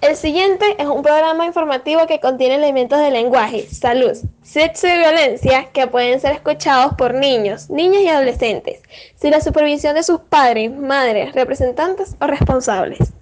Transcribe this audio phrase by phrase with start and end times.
[0.00, 5.68] El siguiente es un programa informativo que contiene elementos de lenguaje, salud, sexo y violencia
[5.74, 8.80] que pueden ser escuchados por niños, niñas y adolescentes,
[9.16, 13.12] sin la supervisión de sus padres, madres, representantes o responsables.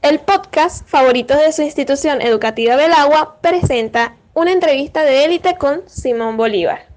[0.00, 6.38] El podcast favorito de su institución educativa Belagua presenta una entrevista de élite con Simón
[6.38, 6.87] Bolívar.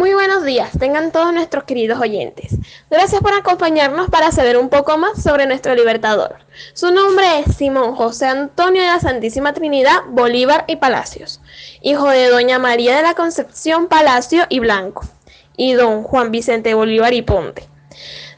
[0.00, 2.56] Muy buenos días, tengan todos nuestros queridos oyentes.
[2.88, 6.38] Gracias por acompañarnos para saber un poco más sobre nuestro libertador.
[6.72, 11.42] Su nombre es Simón José Antonio de la Santísima Trinidad Bolívar y Palacios,
[11.82, 15.02] hijo de doña María de la Concepción Palacio y Blanco
[15.58, 17.68] y don Juan Vicente Bolívar y Ponte,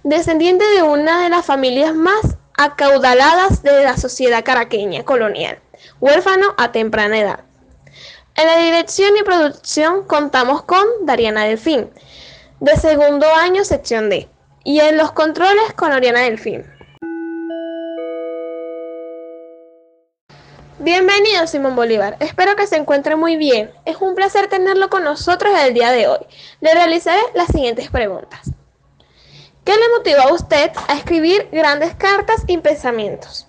[0.02, 5.60] descendiente de una de las familias más acaudaladas de la sociedad caraqueña colonial,
[6.00, 7.51] huérfano a temprana edad.
[8.34, 11.90] En la dirección y producción contamos con Dariana Delfín,
[12.60, 14.26] de segundo año, sección D,
[14.64, 16.64] y en los controles con Oriana Delfín.
[20.78, 23.70] Bienvenido Simón Bolívar, espero que se encuentre muy bien.
[23.84, 26.26] Es un placer tenerlo con nosotros el día de hoy.
[26.62, 28.50] Le realizaré las siguientes preguntas.
[29.62, 33.46] ¿Qué le motivó a usted a escribir grandes cartas y pensamientos?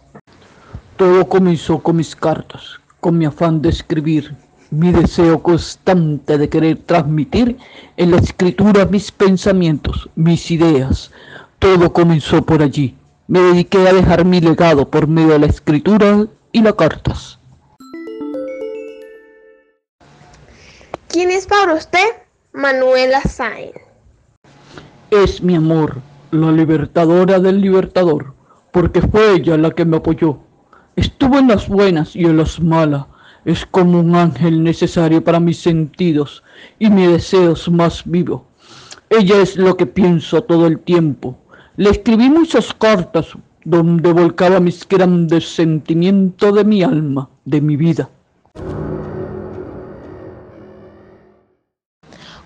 [0.97, 4.35] Todo comenzó con mis cartas, con mi afán de escribir,
[4.73, 7.57] mi deseo constante de querer transmitir
[7.95, 11.11] en la escritura mis pensamientos, mis ideas.
[11.59, 12.95] Todo comenzó por allí.
[13.27, 17.37] Me dediqué a dejar mi legado por medio de la escritura y las cartas.
[21.07, 22.07] ¿Quién es para usted
[22.53, 23.75] Manuela Sainz?
[25.11, 26.01] Es mi amor,
[26.31, 28.33] la libertadora del libertador,
[28.71, 30.39] porque fue ella la que me apoyó.
[30.95, 33.05] Estuvo en las buenas y en las malas
[33.45, 36.43] es como un ángel necesario para mis sentidos
[36.79, 38.41] y mis deseos más vivos.
[39.09, 41.37] Ella es lo que pienso todo el tiempo.
[41.75, 43.27] Le escribí muchas cartas
[43.65, 48.09] donde volcaba mis grandes sentimientos de mi alma, de mi vida.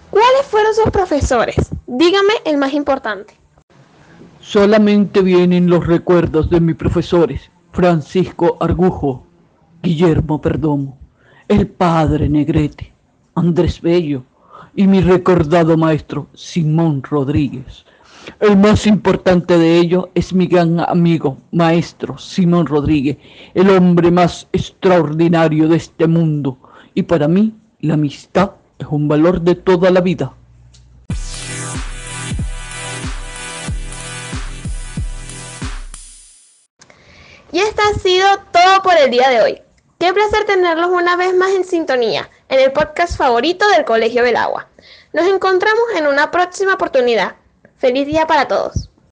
[0.10, 1.56] ¿Cuáles fueron sus profesores?
[1.86, 3.36] Dígame el más importante.
[4.40, 9.27] Solamente vienen los recuerdos de mis profesores, Francisco Argujo,
[9.82, 10.98] Guillermo Perdomo,
[11.48, 12.92] el padre Negrete,
[13.36, 14.24] Andrés Bello
[14.76, 17.86] y mi recordado maestro Simón Rodríguez.
[18.40, 23.18] El más importante de ellos es mi gran amigo, maestro Simón Rodríguez,
[23.54, 26.58] el hombre más extraordinario de este mundo.
[26.94, 30.34] Y para mí, la amistad es un valor de toda la vida.
[37.52, 39.67] Y esto ha sido todo por el día de hoy.
[40.00, 44.36] Qué placer tenerlos una vez más en sintonía en el podcast favorito del Colegio del
[44.36, 44.68] Agua.
[45.12, 47.36] Nos encontramos en una próxima oportunidad.
[47.78, 48.92] Feliz día para todos.